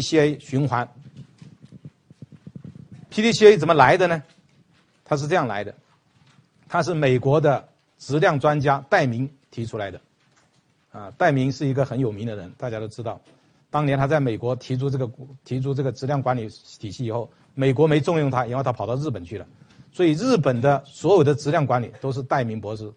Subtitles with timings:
[0.00, 0.88] PDCA 循环
[3.10, 4.22] ，PDCA 怎么来的呢？
[5.04, 5.74] 它是这样来的，
[6.68, 10.00] 它是美国的质量专家戴明提出来的，
[10.90, 13.20] 啊，戴明是一个很有名的人，大家都知道，
[13.68, 15.10] 当年他在美国提出这个
[15.44, 16.48] 提出这个质量管理
[16.78, 19.46] 体系以后，美国没重用他，然后他跑到日本去了，
[19.92, 22.90] 所以日本的所有的质量管理都是戴明博士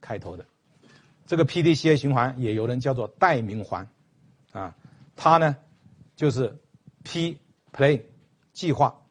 [0.00, 0.46] 开头的，
[1.26, 3.88] 这个 PDCA 循环也有人叫做戴明环，
[4.52, 4.72] 啊，
[5.16, 5.56] 它呢。
[6.16, 6.58] 就是
[7.04, 7.38] P
[7.72, 8.02] plan
[8.52, 9.02] 计划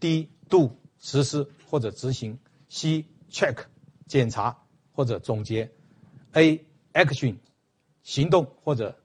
[0.00, 2.38] ，D do 实施或者执行
[2.68, 3.56] ，C check
[4.06, 4.58] 检查
[4.92, 5.70] 或者总结
[6.32, 7.36] ，A action
[8.02, 8.98] 行动或者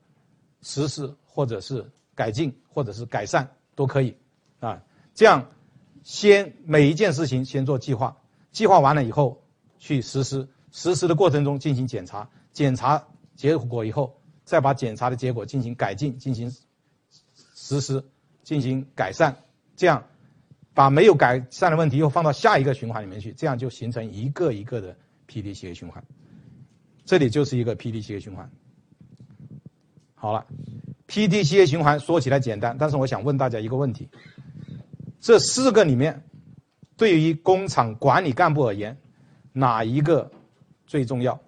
[0.64, 4.18] 实施或者是改进或者是改善都可以
[4.60, 4.84] 啊。
[5.14, 5.52] 这样
[6.02, 8.18] 先每一件事情先做计划，
[8.52, 9.44] 计划完了以后
[9.78, 16.52] 去实施，实施的过程中进行检查，检查结果以后再把检查的结果进行改进，进行。
[17.64, 18.04] 实施
[18.44, 19.34] 进行改善，
[19.78, 20.04] 这样
[20.74, 24.94] 把没有改善的问题又放到下一个循环里面去，这样就形成一个一个的
[25.30, 26.04] PDCA 循环。
[27.06, 28.52] 这里就是一个 PDCA 循环。
[30.14, 30.46] 好了
[31.08, 34.10] ，PDCA 循环说起来简单，但是我想问大家一个问题：
[35.22, 36.22] 这四个里面，
[36.98, 38.98] 对于工厂管理干部而言，
[39.54, 40.30] 哪一个
[40.86, 41.40] 最重要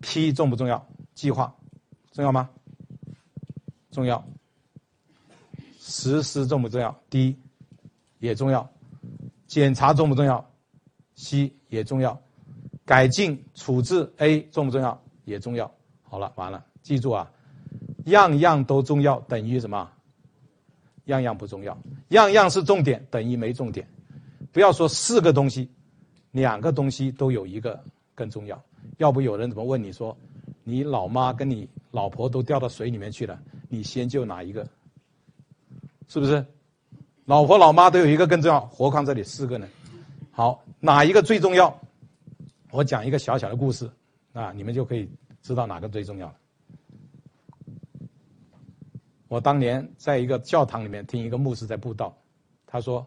[0.00, 0.86] ？P 重不重要？
[1.14, 1.56] 计划
[2.12, 2.50] 重要吗？
[3.90, 4.22] 重要。
[5.88, 7.36] 实施重不重要第一
[8.18, 8.68] 也重要，
[9.46, 10.44] 检查重不重要
[11.14, 12.20] ？C 也重要，
[12.84, 15.00] 改进处置 A 重不重要？
[15.24, 15.72] 也重要。
[16.02, 17.30] 好了，完了，记住啊，
[18.06, 19.88] 样样都重要等于什么？
[21.04, 23.86] 样样不重要，样样是重点等于没重点。
[24.50, 25.70] 不要说四个东西，
[26.32, 27.80] 两个东西都有一个
[28.12, 28.60] 更重要。
[28.98, 30.16] 要不有人怎么问你说，
[30.64, 34.66] 你老妈跟你老婆都掉到水里面去了，你先救哪一个？
[36.08, 36.44] 是不是？
[37.24, 39.66] 老婆老妈都有一个更重要，何况这里四个呢？
[40.30, 41.76] 好，哪一个最重要？
[42.70, 43.90] 我讲一个小小的故事，
[44.32, 45.10] 啊，你们就可以
[45.42, 46.34] 知道哪个最重要了。
[49.26, 52.16] 我当年在一个教堂里面听一个牧师在布道，
[52.64, 53.04] 他说：“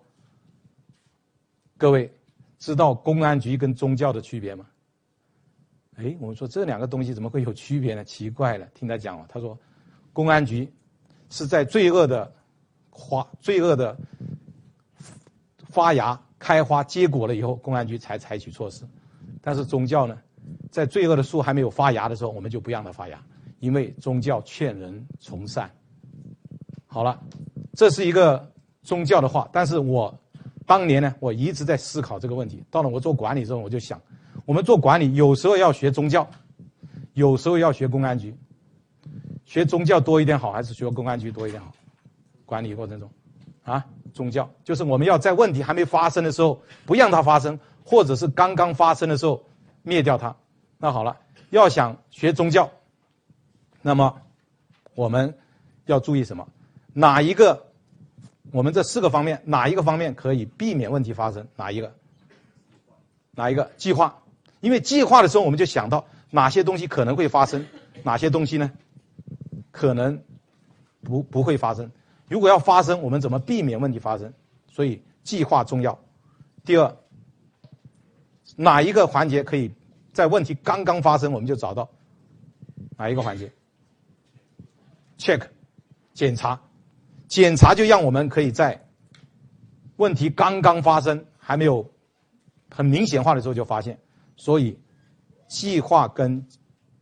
[1.77, 2.11] 各位
[2.57, 4.65] 知道公安局跟宗教的区别吗？”
[5.95, 8.03] 哎，我们说这两个东西怎么会有区别呢？
[8.03, 9.57] 奇怪了，听他讲了，他说
[10.11, 10.69] ：“公安局
[11.29, 12.29] 是在罪恶的。”
[12.99, 13.97] 花罪恶的
[15.69, 18.83] 发芽、开花、结果了以后，公安局才采取措施。
[19.41, 20.17] 但是宗教呢，
[20.69, 23.17] 在罪恶的树还没有发芽的时候，我们就不让它发芽，
[23.59, 25.71] 因为宗教劝人从善。
[26.85, 27.17] 好了，
[27.73, 28.51] 这是一个
[28.83, 29.47] 宗教的话。
[29.53, 30.13] 但是我
[30.65, 32.61] 当年呢，我一直在思考这个问题。
[32.69, 33.99] 到了我做管理之后，我就想，
[34.45, 36.29] 我们做管理有时候要学宗教，
[37.13, 38.35] 有时候要学公安局。
[39.45, 41.71] 学宗教多一点好，还是学公安局多一点好？
[42.49, 43.11] 管理过程中，
[43.63, 49.43] 啊，宗教就是我们要在问题还没发生的时候不让它发生，或者是刚刚发生的时候
[49.83, 50.35] 灭掉它。
[50.79, 51.17] 那好了，
[51.51, 52.71] 要想学宗教，
[53.83, 54.19] 那么
[54.95, 55.37] 我们
[55.85, 56.47] 要注意什么？
[56.91, 57.67] 哪一个？
[58.51, 61.47] 我们这四个方面哪一个方面可以避免问题发生？
[61.55, 61.93] 哪一个？
[63.35, 63.69] 哪一个？
[63.77, 64.23] 计划。
[64.59, 67.67] 因为计划的时候，我们就想到哪些东西可能会发生，
[68.01, 68.71] 哪些东西呢？
[69.71, 70.23] 可能
[71.03, 71.91] 不不会发生。
[72.29, 74.31] 如果要发生，我们怎么避免问题发生？
[74.71, 75.99] 所以计划重要。
[76.63, 76.95] 第二，
[78.55, 79.71] 哪一个环节可以
[80.13, 81.89] 在问题刚刚发生，我们就找到
[82.95, 83.51] 哪一个环节
[85.17, 85.47] ？check，
[86.13, 86.61] 检查，
[87.27, 88.85] 检查就让我们可以在
[89.97, 91.91] 问题刚刚发生还没有
[92.69, 93.99] 很明显化的时候就发现。
[94.37, 94.79] 所以
[95.47, 96.47] 计划跟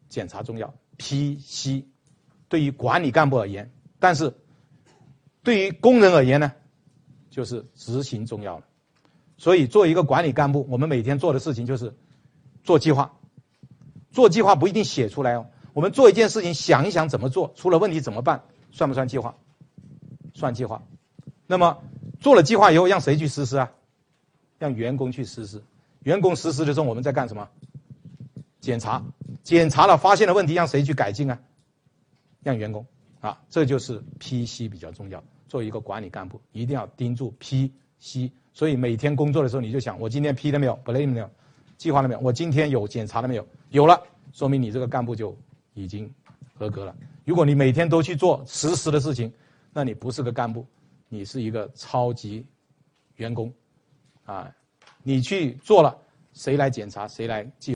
[0.08, 0.74] 检查重要。
[0.96, 1.86] P C
[2.48, 4.34] 对于管理干部而言，但是。
[5.47, 6.52] 对于工人而言呢，
[7.30, 8.66] 就是执行重要了。
[9.38, 11.96] 所以，做一个管理干部，我们每天做的事情就是
[12.66, 13.13] 做计划。
[14.12, 15.47] 做计划不一定写出来哦。
[15.72, 18.44] 我们做一件事情，想一想怎么做，出了问题怎么办，
[18.74, 19.38] 算不算计划？
[20.34, 20.84] 算计划。
[21.45, 21.81] 那么
[22.19, 23.72] 做了计划以后，让谁去实施啊？
[24.60, 25.63] 让员工去实施。
[26.04, 27.48] 员工实施的时候，我们在干什么？
[28.60, 29.01] 检查。
[29.45, 31.39] 检查了，发现了问题，让谁去改进啊？
[32.44, 32.86] 让员工。
[33.22, 35.24] 啊，这就是 P C 比较重要。
[35.48, 38.32] 做一个管理干部，一定要盯住 P C。
[38.54, 41.30] 所以每天工作的时候，你就想：我今天 P 了没有？Plan 没有？
[41.78, 42.20] 计划了没有？
[42.20, 43.48] 我今天有检查了没有？
[43.70, 44.02] 有了，
[44.34, 45.38] 说明你这个干部就
[45.74, 46.12] 已经
[46.56, 46.96] 合格了。
[47.24, 49.32] 如果你每天都去做实时的事情，
[49.72, 50.66] 那你不是个干部，
[51.08, 52.46] 你是一个超级
[53.18, 53.54] 员工。
[54.26, 54.52] 啊，
[55.04, 55.96] 你去做了，
[56.34, 57.08] 谁来检查？
[57.08, 57.66] 谁来记？